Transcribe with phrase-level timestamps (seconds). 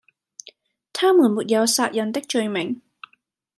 [0.93, 2.81] 他們沒有殺人的罪名，